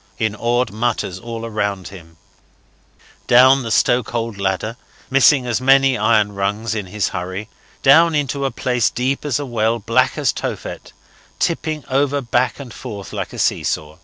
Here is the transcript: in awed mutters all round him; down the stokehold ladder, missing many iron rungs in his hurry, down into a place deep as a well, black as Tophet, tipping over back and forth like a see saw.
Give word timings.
in 0.17 0.35
awed 0.35 0.71
mutters 0.71 1.19
all 1.19 1.47
round 1.47 1.89
him; 1.89 2.17
down 3.27 3.61
the 3.61 3.69
stokehold 3.69 4.39
ladder, 4.39 4.75
missing 5.11 5.47
many 5.61 5.95
iron 5.95 6.33
rungs 6.33 6.73
in 6.73 6.87
his 6.87 7.09
hurry, 7.09 7.47
down 7.83 8.15
into 8.15 8.43
a 8.43 8.49
place 8.49 8.89
deep 8.89 9.23
as 9.23 9.37
a 9.37 9.45
well, 9.45 9.77
black 9.77 10.17
as 10.17 10.33
Tophet, 10.33 10.91
tipping 11.37 11.83
over 11.87 12.19
back 12.19 12.59
and 12.59 12.73
forth 12.73 13.13
like 13.13 13.31
a 13.31 13.37
see 13.37 13.63
saw. 13.63 13.97